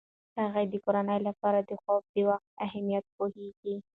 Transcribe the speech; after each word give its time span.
هغې 0.41 0.63
د 0.71 0.73
کورنۍ 0.85 1.19
لپاره 1.27 1.59
د 1.69 1.71
خوب 1.81 2.03
د 2.13 2.15
وخت 2.29 2.47
اهمیت 2.65 3.05
پوهیږي. 3.15 3.75